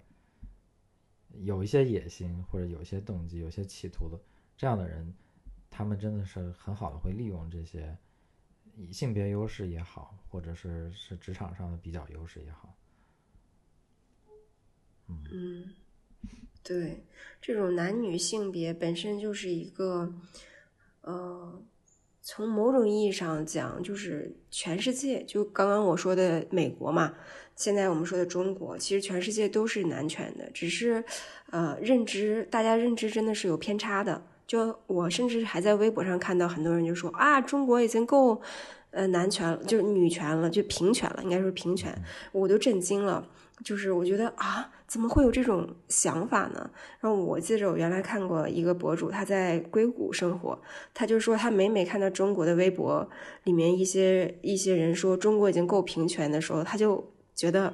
[1.43, 4.19] 有一些野心或者有一些动机、有些企图的
[4.57, 5.13] 这样的人，
[5.69, 7.95] 他们真的是很好的会利用这些
[8.91, 12.75] 性别优势也好，或者是是职场上的比较优势也好。
[15.07, 15.71] 嗯，
[16.63, 17.05] 对，
[17.39, 20.11] 这种男女性别本身就是一个，
[21.01, 21.61] 呃，
[22.21, 27.13] 从某种意义上讲，就是全世界，就刚刚我说的美国嘛。
[27.55, 31.03] 现在我们说的中国，其实全世界都是男权的，只是，
[31.49, 34.23] 呃，认知大家认知真的是有偏差的。
[34.47, 38.41] 就我甚至还在微博上看到很多人就说啊，中国已经够，
[38.91, 41.93] 呃男权了，就是女权了，就平权了，应该说平权，
[42.31, 43.27] 我都震惊了。
[43.63, 46.71] 就是我觉得啊，怎么会有这种想法呢？
[47.01, 50.57] 然后我记着我原来看过一个博主，他在硅谷生活，
[50.93, 53.07] 他就说他每每看到中国的微博
[53.43, 57.73] 里面一些一些人说中国已经够平权的时候，他就觉得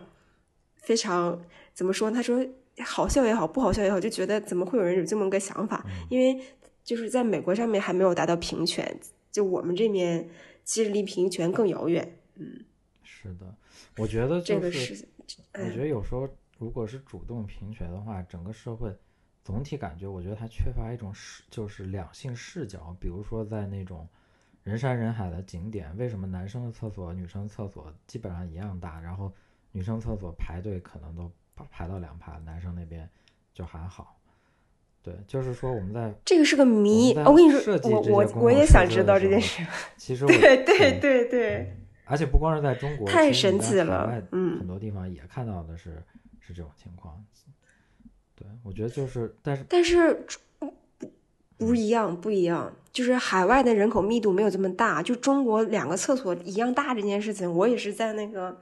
[0.77, 1.39] 非常
[1.73, 2.09] 怎么说？
[2.09, 2.43] 他说
[2.83, 5.85] 好笑也好，不好笑也好，就觉得怎么会有人有这么个想法？
[6.09, 6.41] 因为
[6.83, 8.99] 就是在美国上面还没有达到平权，
[9.31, 10.27] 就我们这边
[10.63, 12.17] 其实离平权更遥远。
[12.37, 12.65] 嗯，
[13.03, 13.55] 是的，
[13.97, 15.07] 我觉得这个是。
[15.53, 18.95] 我觉得有时候，如果是主动平权的话，整个社会
[19.43, 22.95] 总体感觉，我觉得它缺乏一种视，就是两性视角。
[22.99, 24.07] 比如说，在那种
[24.63, 28.99] 人山人海的景点，为什么男生的厕所、女生厕所基本上一样大？
[28.99, 29.31] 然后
[29.71, 31.31] 女生厕所排队可能都
[31.69, 33.09] 排到两排，男生那边
[33.53, 34.19] 就还好。
[35.03, 37.13] 对，就是说我们在这个是个谜。
[37.19, 39.63] 我跟你说，我我我也想知道这件事。
[39.97, 41.77] 其实， 对对对对。
[42.05, 44.21] 而且不光是在中国，太神奇了。
[44.31, 46.03] 嗯，很多地方也看到的是
[46.39, 47.23] 是这种情况。
[48.35, 50.25] 对，我觉得就是，但是但是
[50.59, 50.73] 不
[51.57, 52.73] 不一样，不一样。
[52.91, 58.57] 就是海外的人口密度没有这么大，就中国两个厕所一样大这件事情，我也是在那个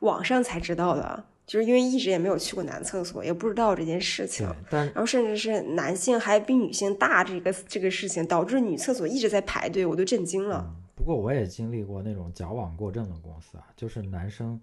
[0.00, 1.24] 网上才知道的。
[1.46, 4.48] 就是因为一直也没有去过男厕所，也不知道这件事情。
[4.70, 10.74] 但然后甚至是男性还比女性大这个这个事情，导致女厕所一直在排队，我都震惊了。
[11.04, 14.58] 不过我也经历过那种矫枉过正的公司啊，就是男生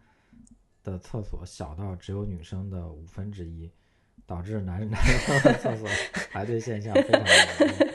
[0.84, 3.71] 的厕所小到只有女生的五分之一，
[4.25, 5.88] 导致男 男生厕所
[6.32, 7.90] 排队现象非常严重。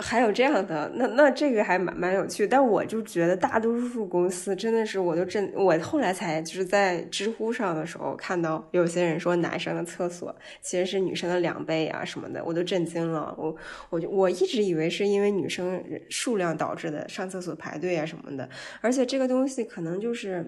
[0.00, 13.34] 还有这样的，那那这个还蛮蛮有趣，但我就觉得大多数公司真的是，我都真，我后来才就是在知乎上的时候看到有些人说男生的厕所其实是女生的两倍啊什么的，我都震惊了。
[13.38, 13.54] 我
[13.90, 18.48] 我就我一直以为是因为女生数量导致的上厕所排队啊什么的，
[18.80, 20.44] 而且这个东西可能就是。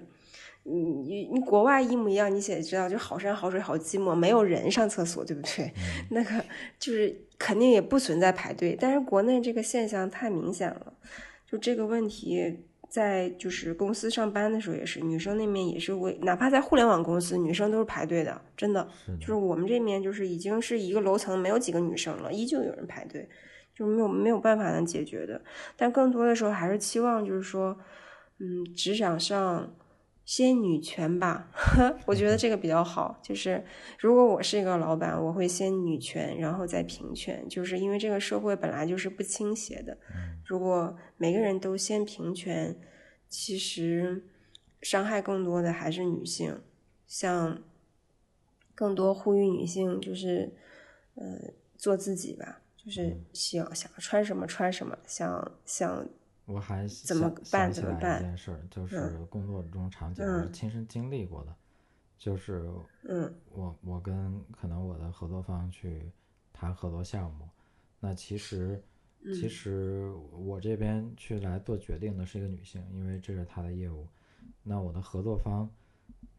[0.69, 5.73] 你你你国外一模一样，你写知道就好山好水好寂寞，没有人上厕所，对不对？
[6.11, 6.45] 那个
[6.79, 10.93] 就是肯定也不存在排队，但是国内这个现象太明显了。
[11.49, 18.89] 就这个问题，在就是公司上班的时候也是，女生那面也是会，哪怕在互联网公司，女生都是排队的，真的。
[19.21, 23.29] 就是我们这面就是已经是一个楼层没有几个女生了，依旧有人排队，
[23.73, 25.41] 就没有没有办法能解决的。
[25.77, 27.79] 但更多的时候还是期望就是说，
[28.41, 29.73] 嗯，职场上。
[30.27, 31.49] 先女权吧，
[32.05, 33.17] 我觉得这个比较好。
[33.23, 33.65] 就是
[33.97, 37.49] 如果我是一个老板，我会先女权，然后再平权。
[37.49, 39.97] 就是因为这个社会本来就是不倾斜的。
[40.45, 42.77] 如果每个人都先平权，
[43.29, 44.27] 其实
[44.83, 46.61] 伤害更多的还是女性。
[47.07, 47.63] 像
[48.75, 50.53] 更多呼吁女性，就是
[51.15, 56.09] 呃做自己吧，就是想想穿什么穿什么，想想。
[56.47, 57.71] 我还怎么办？
[57.73, 58.21] 怎么办？
[58.21, 61.55] 一件事儿就是工作中场景，我是亲身经历过的，
[62.17, 62.71] 就是
[63.03, 66.11] 嗯，我我跟可能我的合作方去
[66.53, 67.49] 谈合作项目，
[67.99, 68.81] 那其实
[69.25, 74.07] 其实我这边去来做决定的是一个女性，因为这是她的业务。
[74.63, 75.69] 那我的合作方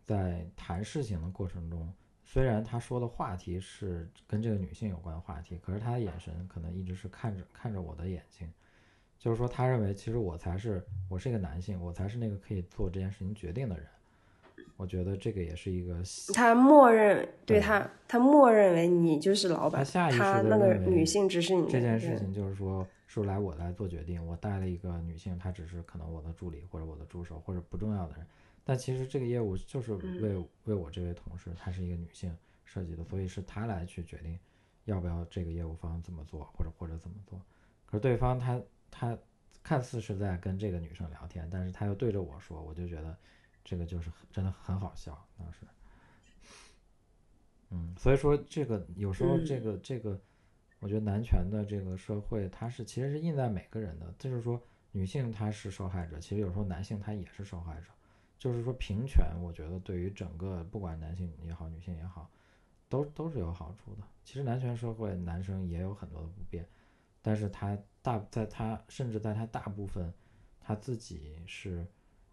[0.06, 1.94] 在谈事情的过程中，
[2.24, 8.50] 虽然他说的话题是跟这个女性有关的话题，可是他的眼神可能一直是看着看着我的眼睛。
[9.20, 13.86] 就是说，他认为其实我才是我是一个男性，我才是那个可以做这件事情决定的人。
[14.76, 16.04] 我觉得这个也是一个
[16.36, 24.24] 他默认对他，他默认为你就是老板，他下意识的那个女性只是你这件事情，就是说是来我来做决定。
[24.24, 28.28] 我带了一个女性，她只是可能我的助理或者我的助手或者不重要的人，
[28.64, 32.32] 但其实这个业务就是为为我这位同事，她是一个女性
[32.64, 34.38] 设计的，所以是她来去决定
[34.86, 37.42] 要不要这个业务方怎么做或者或者怎么做。
[37.88, 38.62] 可是对方他。
[38.92, 39.18] 他
[39.64, 43.18] 看似是在跟这个女生聊天，但是他又对着我说，我就觉得
[43.64, 45.28] 这个就是真的很好笑。
[45.38, 45.60] 当时，
[47.70, 50.20] 嗯，所以说这个有时候这个这个，
[50.80, 57.88] 我觉得男权的这个社会，它是其实是印在每个人的，就是说女性她是受害者，其实有时候男性他也是受害者。
[58.40, 62.30] 就是说平权，我觉得对于整个不管男性也好，女性也好，
[62.88, 64.04] 都都是有好处的。
[64.24, 66.64] 其实男权社会男生也有很多的不便，
[67.28, 67.78] 但是他。
[68.00, 70.14] 大在他甚至在他大部分
[70.62, 71.86] 他自己是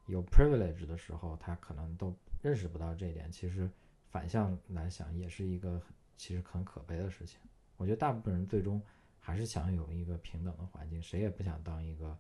[0.07, 3.29] 有 privilege 的时候，他可能都认识不到这一点。
[3.33, 3.69] 其实
[4.09, 5.83] 反向来想，也是一个
[6.17, 7.41] 其实很可悲的事情。
[7.77, 8.81] 我觉得大部分人最终
[9.19, 12.17] 还是想有一个平等的环境，谁也不想当一个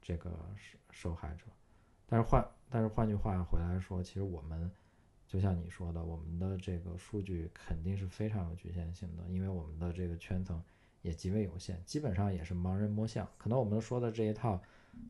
[0.00, 1.46] 这个受受害者。
[2.06, 4.70] 但是换但是换句话回来说，其实我们
[5.26, 10.62] 就像你说的，我们的这个数据肯定是非常有局限性的，因为我们的这个圈层。
[11.04, 13.28] 也极为有限，基本上也是盲人摸象。
[13.36, 14.58] 可能我们说的这一套，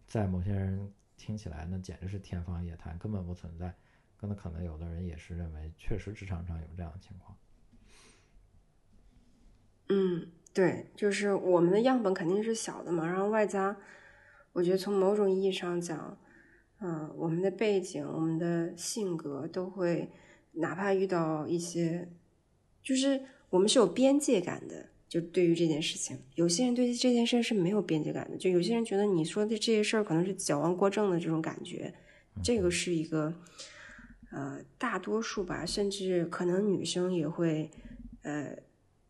[0.09, 3.73] 在某些人听起来那简直是天方夜谭，根本不存在。
[4.17, 7.39] 可能可能有的人也是认为，确实职场上有这样的情况。
[9.89, 13.77] 嗯，对，就是我们的样本肯定是小的嘛，然后外加，
[14.53, 16.19] 我觉得从某种意义上讲，
[16.81, 20.11] 嗯，我们的背景、我们的性格都会，
[20.55, 22.11] 哪怕遇到一些，
[22.83, 24.89] 就是我们是有边界感的。
[25.15, 31.95] 就对于这件事情，有些人对这件事是没有边界感的，就有些人觉得你说的这些事儿可能是矫枉过正的这种感觉，
[32.43, 33.33] 这个是一个，
[34.33, 37.71] 呃，大多数吧，甚至可能女生也会，
[38.23, 38.59] 呃。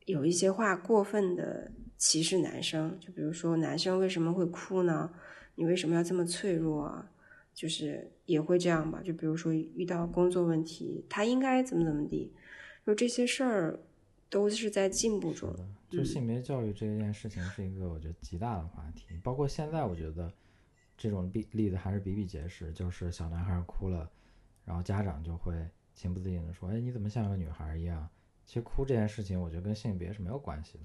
[0.07, 5.11] 有一些话过分的歧视男生，就比如说男生为什么会哭呢？
[5.55, 7.11] 你为什么要这么脆弱啊？
[7.55, 9.01] 就是也会这样吧。
[9.03, 12.35] 就比如说遇到工作问题，他应该怎么怎么地，
[12.87, 13.81] 就这些事儿
[14.35, 15.55] 都是在进步中。
[15.89, 20.29] 就性别教育这件事情是一个我觉得极大的话题，包括现在我觉得
[20.97, 22.73] 这种例例子还是比比皆是。
[22.73, 24.11] 就是小男孩哭了，
[24.65, 25.55] 然后家长就会
[25.95, 28.09] 情不自禁的说：“哎，你怎么像个女孩一样？”
[28.45, 30.85] 其实哭这件事情，我觉得跟性别是没有关系的。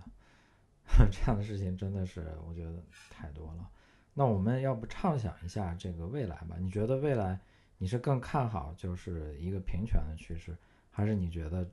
[1.11, 3.67] 这样的事情真的是我觉得太多了。
[4.13, 6.55] 那我们要不畅想一下这个未来吧？
[6.59, 7.39] 你觉得未来
[7.79, 10.55] 你是更看好就是一个平权的趋势，
[10.91, 11.67] 还是你觉得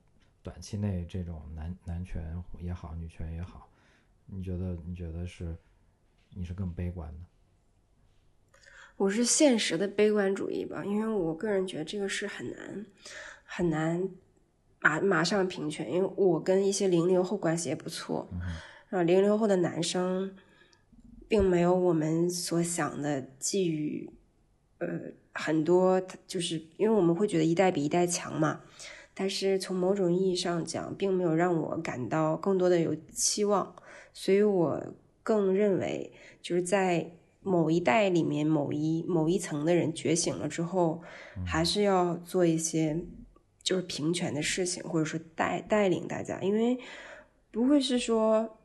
[0.47, 2.23] 短期内这种男男权
[2.61, 3.69] 也好，女权也好，
[4.27, 5.53] 你觉得你觉得是
[6.29, 7.19] 你是更悲观的？
[8.95, 12.85] 我是现实的悲观主义吧，因为我个人觉得这个是很难
[13.43, 14.09] 很难。
[14.79, 18.29] 马马上平权，因为我跟一些零零后关系也不错，
[18.91, 20.33] 啊，零零后的男生
[21.27, 24.09] 并没有我们所想的寄予，
[24.77, 24.87] 呃，
[25.33, 28.61] 很多，就是因为我们会觉得一代比一代强嘛，
[29.17, 33.75] 但是从某种意义上讲，并没有让我感到更多的有期望，
[34.13, 34.93] 所以我
[35.23, 36.11] 更认为，
[36.41, 37.09] 就是在
[37.41, 41.01] 某一代里面，某一某一层的人觉醒了之后，
[41.45, 43.03] 还是要做一些。
[43.63, 46.79] 就是平权的事情，或者说带带领大家，因为
[47.51, 48.57] 不会是说，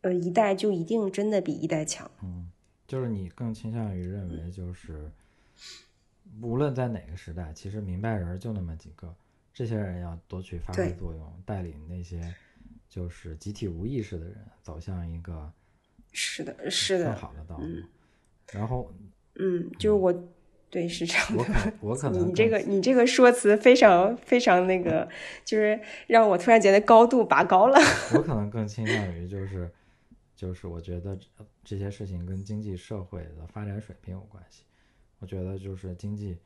[0.00, 2.10] 呃，一代就一定真的比一代强。
[2.24, 2.50] 嗯，
[2.84, 5.12] 就是你更倾向于认为，就是
[6.42, 9.14] 无论在哪个时代，其实明白人就那么几个，
[9.58, 12.32] 这些人要多去发挥作用，带领那些
[12.88, 15.52] 就是集体无意识的人走向一个
[16.12, 17.66] 是的，是的更好的道路。
[18.52, 18.94] 然后，
[19.34, 20.28] 嗯，就是我。
[20.70, 21.72] 对，是这样的。
[21.80, 25.08] 我可 能你这个你这个说辞非常非常那个，
[25.42, 27.78] 就是让我突然觉得高度拔高了。
[28.14, 29.68] 我可能更倾向于就是，
[30.36, 31.18] 就是我觉得
[31.64, 34.62] 这些事情跟经济社会的发展水平有关系。
[35.18, 36.38] 我觉得就是经济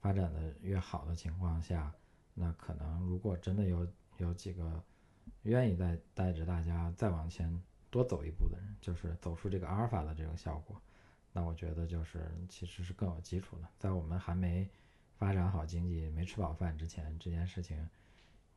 [0.00, 1.92] 发展的越好的情况下，
[2.40, 3.86] 那可能如果真的有
[4.18, 4.80] 有几个
[5.42, 10.80] 愿意带带着大家再往前多走一步的人，就是走出这个阿尔法的这个效果。
[11.32, 14.68] 那我觉得就是其实是更有基础的，在我们还没
[15.16, 17.88] 发展好经济、没吃饱饭之前，这件事情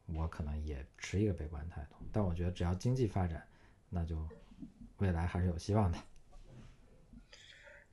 [0.06, 1.96] 我可能也持一个悲观态度。
[2.12, 3.46] 但我觉得只要经济发展，
[3.90, 4.28] 那就
[4.98, 5.98] 未来还是有希望的。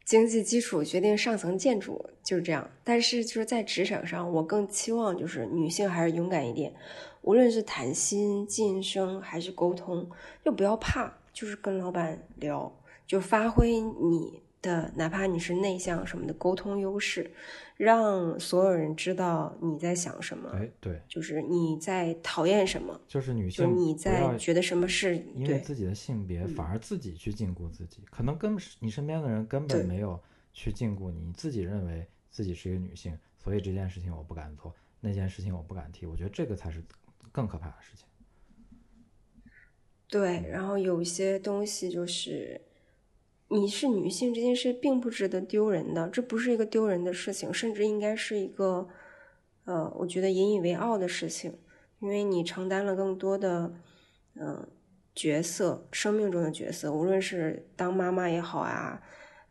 [0.08, 2.70] 经济基础决定上层建筑，就是这样。
[2.82, 6.72] 但是就是在职场上，我更期望就是女性还是勇敢一点，
[7.20, 10.08] 无论是谈心、晋升还是沟通，
[10.42, 12.74] 就不要怕，就是跟老板聊，
[13.06, 14.40] 就发挥你。
[14.60, 17.30] 的，哪怕你是内向什么的沟通优势，
[17.76, 20.50] 让所有人知道你在想什么。
[20.50, 30.20] 哎，对，就是你在讨厌什么，就是女性，你在觉得什么是因为自己的性别，反而自己去禁锢自己，可能跟你身边的人根本没有
[30.52, 36.04] 去禁锢你，自己认为自己是一个女性，所以这件事情我不敢做，那件事情我不敢提。
[36.04, 36.82] 我觉得这个才是
[37.30, 38.06] 更可怕的事情。
[40.08, 42.60] 对，然后有一些东西就是。
[43.50, 48.86] 你是女性这件事并不值得丢人的，这不是一个丢人的事情，甚至应该是一个，
[49.64, 51.54] 呃，我觉得引以为傲的事情，
[52.00, 53.72] 因为你承担了更多的，
[54.34, 54.68] 嗯，
[55.14, 59.00] 角色，生命中的角色，无论是当妈妈也好啊，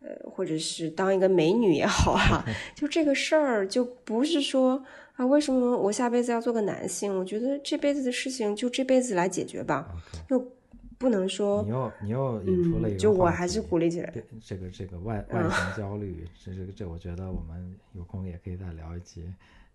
[0.01, 2.45] 呃，或者是当一个美女也好啊，
[2.75, 4.83] 就这个事儿就不是说
[5.15, 7.17] 啊，为什么我下辈子要做个男性？
[7.17, 9.87] 我觉得这辈子的事情就这辈子来解决吧，
[10.29, 10.51] 就。
[10.97, 14.11] 不能说你又你又引出了一个，就我还是鼓励起来。
[14.43, 19.23] 这个这个外外形焦虑，这这个这，我觉得我们有空也可以再聊一期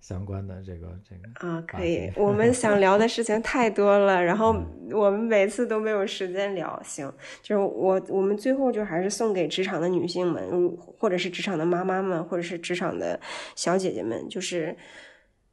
[0.01, 2.11] 相关的这个这个啊，可以。
[2.17, 4.49] 我们 想聊的事情太多了，然后
[4.91, 6.83] 我们每次都没有时间聊。
[6.83, 7.09] 行，
[7.41, 13.21] 就是我我们最后就还是送给职场的女性们，或者是职场的妈妈们，或者是职场的
[13.55, 14.77] 小姐姐们，就是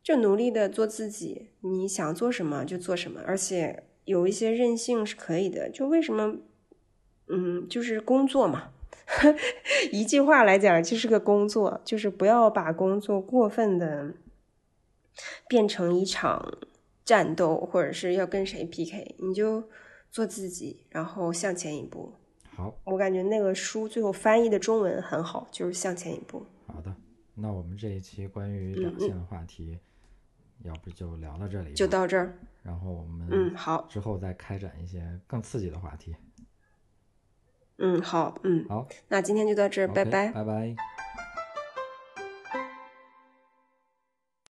[0.02, 3.84] 就努力的做自己，你想做什么就做什么，而且。
[4.10, 6.38] 有一些任性是可以的，就为什么
[7.28, 8.72] 嗯，就是工作嘛，
[9.94, 14.16] 一句话来讲就是个工作，就是不要把工作过分的
[15.48, 16.58] 变成一场
[17.06, 19.70] 战斗，或者是要跟谁 PK，你就
[20.10, 22.14] 做自己，然后向前一步。
[22.56, 26.44] 好，我感觉那个书最后翻译的中文很好，就是向前一步。
[26.66, 26.92] 好的，
[27.36, 29.78] 那我们这一期关于两性的话题，
[30.64, 32.38] 要不就聊到这里吧，就到这儿。
[32.64, 36.16] 然后我们嗯，好，之后再开展一些更刺激的话题。
[37.78, 40.32] 嗯，好，嗯，好，那今天就到这儿，拜拜。
[40.32, 40.76] 拜拜。